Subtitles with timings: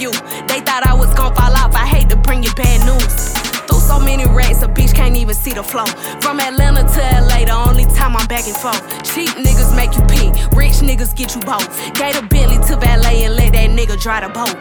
[0.00, 0.12] you.
[0.48, 3.32] They thought I was gon' fall off, I hate to bring you bad news.
[3.66, 5.86] Through so many racks, a bitch can't even see the flow.
[6.20, 8.82] From Atlanta to LA, the only time I'm back and forth.
[9.04, 11.68] Cheap niggas make you pick, rich niggas get you both.
[11.94, 14.56] Gave a Bentley to valet and let that nigga dry the boat.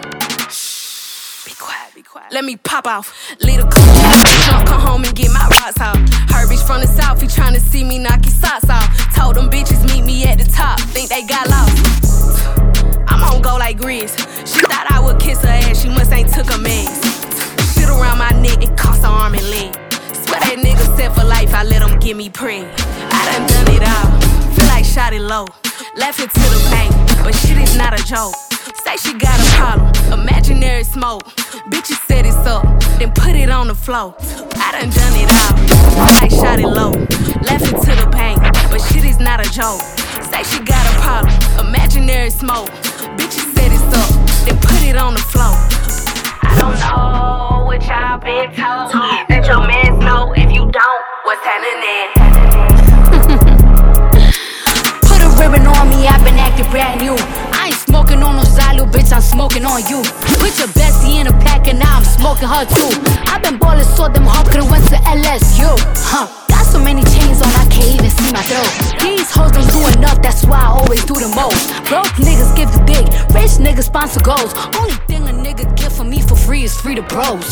[1.46, 2.32] Be quiet, be quiet.
[2.32, 3.14] Let me pop off.
[3.42, 5.98] Lead a jump, come home and get my rocks off.
[6.32, 8.90] Her from the south, he tryna see me knock his socks off.
[9.16, 12.55] Told them bitches meet me at the top, think they got lost.
[13.08, 14.18] I'm on go like Grizz.
[14.46, 16.90] She thought I would kiss her ass, she must ain't took a mess.
[17.74, 19.74] Shit around my neck, it cost an arm and leg.
[20.14, 22.66] Swear that nigga set for life, I let him get me preg.
[23.12, 24.08] I done done it all,
[24.54, 25.48] feel like shot it low.
[25.96, 26.92] Left it to the bank,
[27.24, 28.36] but shit is not a joke.
[28.84, 31.24] Say she got a problem, imaginary smoke.
[31.72, 32.64] Bitches set it up,
[33.00, 34.16] then put it on the floor.
[34.56, 35.58] I done done it all,
[35.96, 36.92] feel like shot it low.
[37.42, 39.82] Left it to the bank, but shit is not a joke.
[40.30, 42.70] Say she got a problem, imaginary smoke.
[43.18, 44.10] Bitches set it up,
[44.46, 45.56] then put it on the floor.
[46.44, 48.92] I don't know what y'all been told.
[49.30, 52.12] Let your mans know if you don't, what's happening.
[55.08, 57.16] Put a ribbon on me, I've been acting brand new.
[57.56, 60.04] I ain't smoking on no Zylu, bitch, I'm smoking on you.
[60.36, 62.92] Put your bestie in a pack and now I'm smoking her too.
[63.32, 65.72] I've been ballin' so them hard could've went to LSU.
[66.12, 66.45] Huh.
[66.76, 68.68] So many chains on, I can't even see my throat.
[69.00, 71.72] These hoes don't do enough, that's why I always do the most.
[71.88, 74.52] Broke niggas give the dick, rich niggas sponsor goals.
[74.76, 77.48] Only thing a nigga get from me for free is free to bros.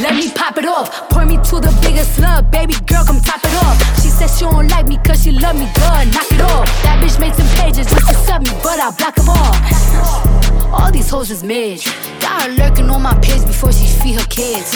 [0.00, 1.10] Let me pop it off.
[1.10, 2.50] Pour me to the biggest slug.
[2.50, 3.76] Baby girl, come top it off.
[4.00, 6.08] She said she don't like me cause she love me good.
[6.08, 6.64] Knock it off.
[6.84, 10.72] That bitch made some pages just to sub me, but I block them off.
[10.72, 11.84] All these hoes is mid.
[12.22, 14.72] Got her lurking on my page before she feed her kids.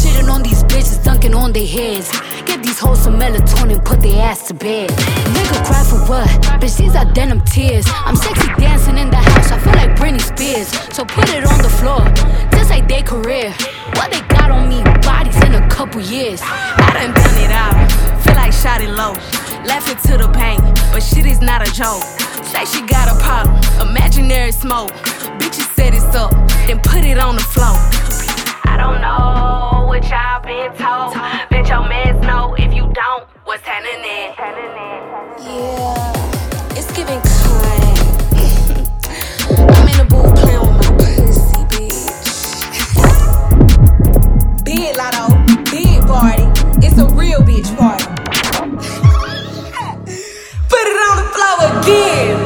[0.00, 2.10] Shitting on these bitches, dunking on their heads.
[2.46, 4.90] Get these hoes some melatonin, put their ass to bed.
[4.90, 6.28] Nigga cry for what?
[6.60, 7.86] Bitch, these are denim tears.
[8.06, 10.68] I'm sexy dancing in the house, I feel like Britney Spears.
[10.94, 12.02] So put it on the floor,
[12.52, 13.52] just like their career.
[13.94, 16.40] What they got on me, bodies in a couple years.
[16.42, 19.14] I done done it all, feel like shot it low.
[19.88, 20.60] It to the pain,
[20.92, 22.02] but shit is not a joke.
[22.44, 23.56] Say she got a problem,
[23.88, 24.90] imaginary smoke.
[25.40, 26.30] Bitches set it up,
[26.66, 27.76] then put it on the floor.
[28.64, 31.14] I don't know what y'all been told.
[31.50, 34.34] Bet your mans know if you don't, what's happening.
[35.40, 37.98] Yeah, it's giving kind.
[39.74, 42.24] I'm in the booth playing with my pussy, bitch.
[44.64, 45.34] big lotto,
[45.70, 46.46] big party.
[46.86, 48.04] It's a real bitch party.
[50.68, 52.37] Put it on the floor again,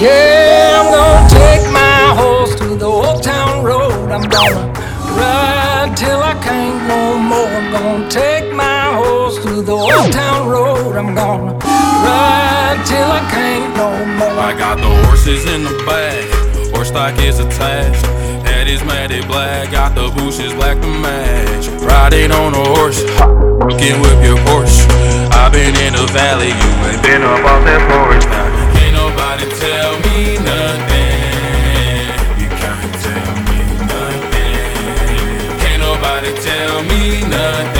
[0.00, 4.10] Yeah, I'm gonna take my horse to the old town road.
[4.10, 4.72] I'm gonna
[5.12, 7.46] ride till I can't no more.
[7.46, 10.96] I'm gonna take my horse to the old town road.
[10.96, 14.40] I'm gonna ride till I can't no more.
[14.40, 16.24] I got the horses in the bag,
[16.74, 18.06] horse stock is attached.
[18.48, 21.68] Head is matted black, got the bushes black to match.
[21.84, 23.02] Riding on a horse,
[23.68, 24.80] looking with your horse.
[25.36, 28.49] I've been in the valley, you ain't been up off that porch now.
[36.32, 37.79] tell me nothing.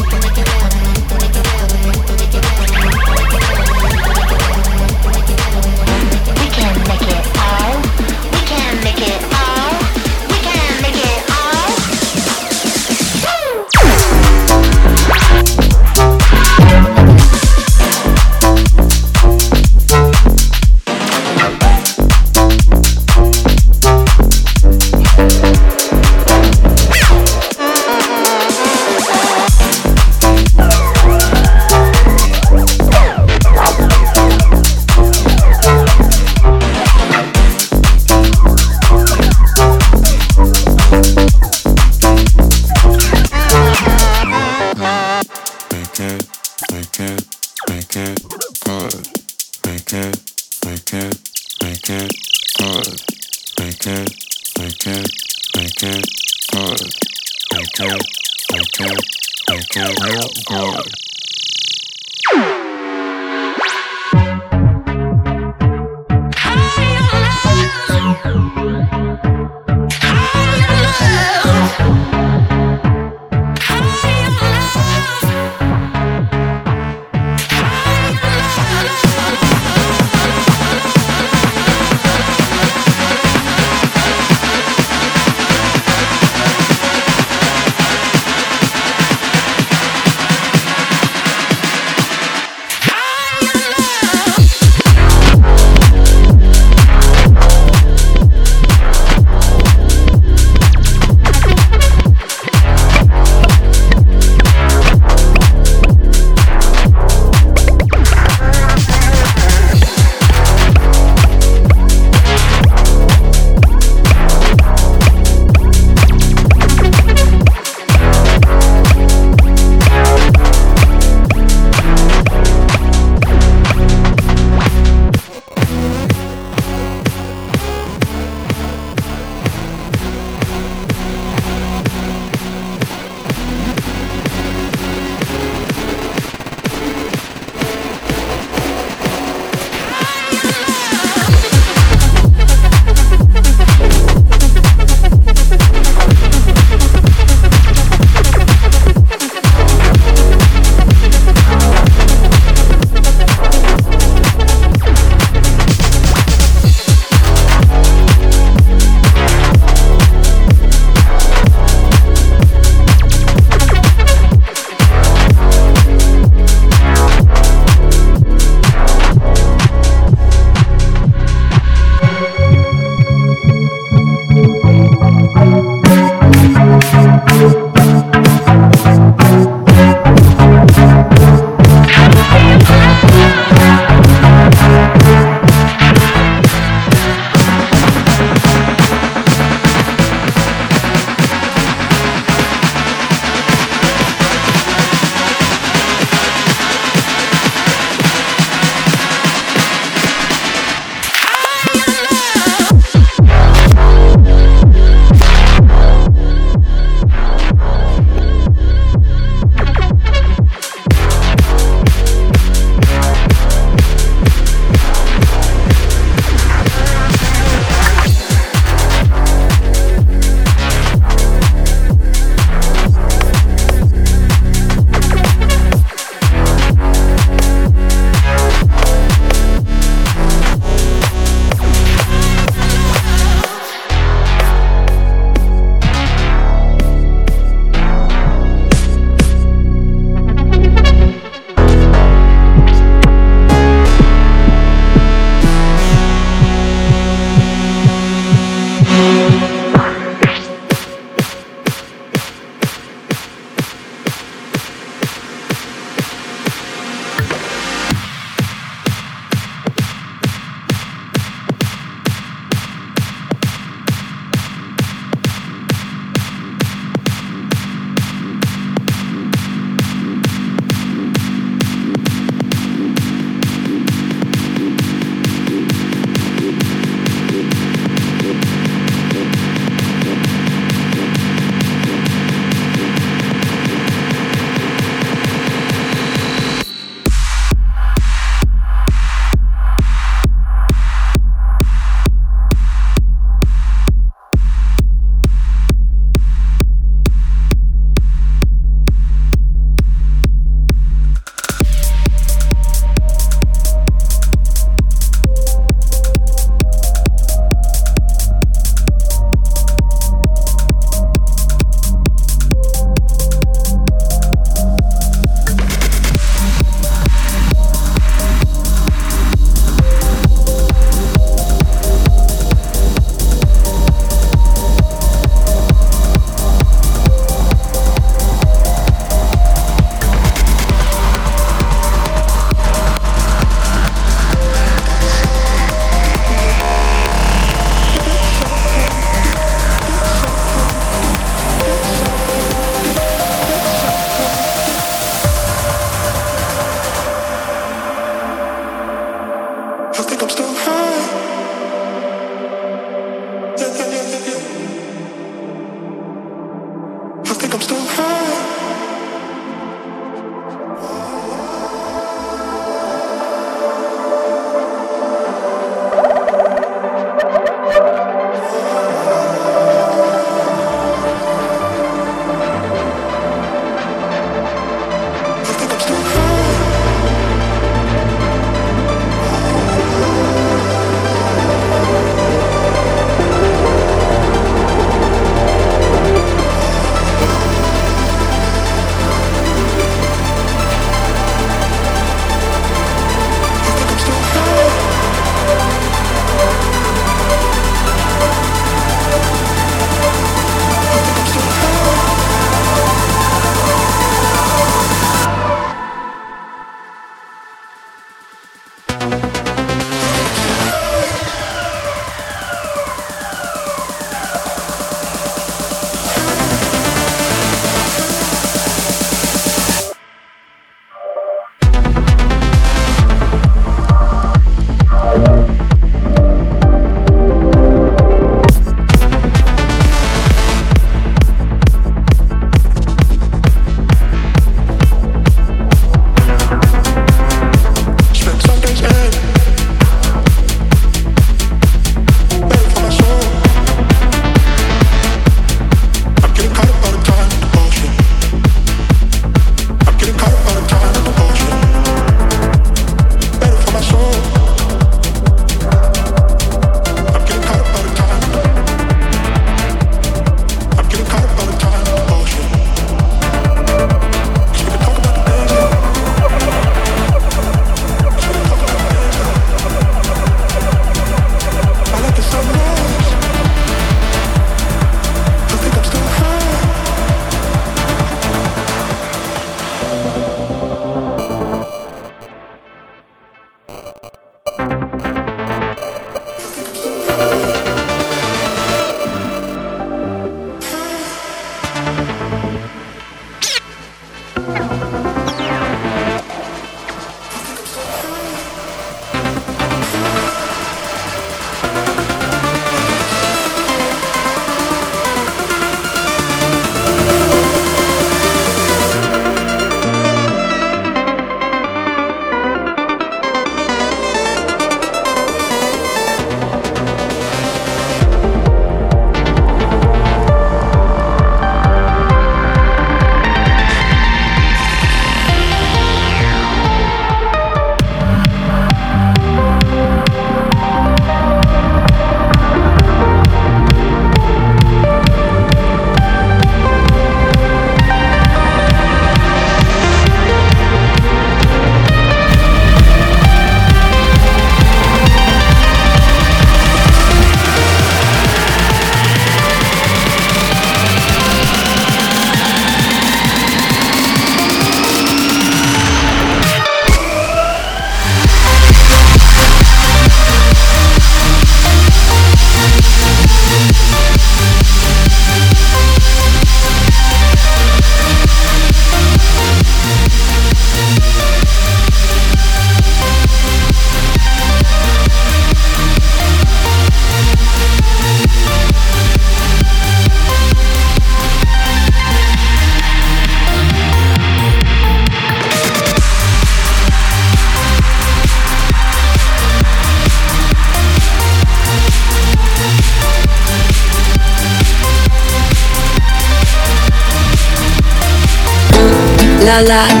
[599.63, 600.00] La